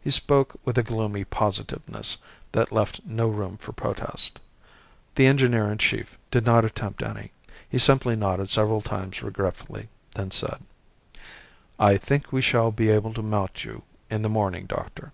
He 0.00 0.10
spoke 0.10 0.58
with 0.64 0.78
a 0.78 0.82
gloomy 0.82 1.22
positiveness 1.22 2.16
that 2.52 2.72
left 2.72 3.02
no 3.04 3.28
room 3.28 3.58
for 3.58 3.72
protest. 3.72 4.40
The 5.16 5.26
engineer 5.26 5.70
in 5.70 5.76
chief 5.76 6.16
did 6.30 6.46
not 6.46 6.64
attempt 6.64 7.02
any. 7.02 7.32
He 7.68 7.76
simply 7.76 8.16
nodded 8.16 8.48
several 8.48 8.80
times 8.80 9.22
regretfully, 9.22 9.90
then 10.14 10.30
said 10.30 10.64
"I 11.78 11.98
think 11.98 12.32
we 12.32 12.40
shall 12.40 12.70
be 12.72 12.88
able 12.88 13.12
to 13.12 13.20
mount 13.20 13.62
you 13.66 13.82
in 14.08 14.22
the 14.22 14.30
morning, 14.30 14.64
doctor. 14.64 15.12